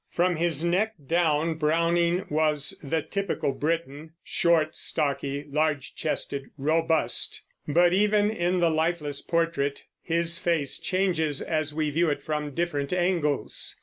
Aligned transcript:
From 0.09 0.37
his 0.37 0.63
neck 0.63 0.95
down, 1.05 1.59
Browning 1.59 2.25
was 2.27 2.75
the 2.81 3.03
typical 3.03 3.51
Briton, 3.51 4.13
short, 4.23 4.75
stocky, 4.75 5.45
large 5.47 5.93
chested, 5.93 6.49
robust; 6.57 7.43
but 7.67 7.93
even 7.93 8.31
in 8.31 8.57
the 8.59 8.71
lifeless 8.71 9.21
portrait 9.21 9.83
his 10.01 10.39
face 10.39 10.79
changes 10.79 11.39
as 11.39 11.75
we 11.75 11.91
view 11.91 12.09
it 12.09 12.23
from 12.23 12.55
different 12.55 12.91
angles. 12.91 13.79